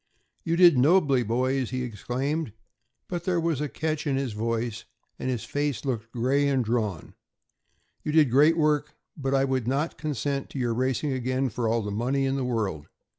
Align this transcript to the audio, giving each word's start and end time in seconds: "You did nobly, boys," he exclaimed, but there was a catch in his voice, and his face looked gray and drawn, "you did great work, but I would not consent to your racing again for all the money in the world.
"You 0.43 0.55
did 0.55 0.79
nobly, 0.79 1.21
boys," 1.21 1.69
he 1.69 1.83
exclaimed, 1.83 2.53
but 3.07 3.23
there 3.25 3.39
was 3.39 3.61
a 3.61 3.69
catch 3.69 4.07
in 4.07 4.15
his 4.15 4.33
voice, 4.33 4.85
and 5.19 5.29
his 5.29 5.43
face 5.43 5.85
looked 5.85 6.11
gray 6.11 6.47
and 6.47 6.65
drawn, 6.65 7.13
"you 8.01 8.11
did 8.11 8.31
great 8.31 8.57
work, 8.57 8.95
but 9.15 9.35
I 9.35 9.45
would 9.45 9.67
not 9.67 9.99
consent 9.99 10.49
to 10.49 10.57
your 10.57 10.73
racing 10.73 11.13
again 11.13 11.49
for 11.49 11.67
all 11.67 11.83
the 11.83 11.91
money 11.91 12.25
in 12.25 12.35
the 12.35 12.43
world. 12.43 12.87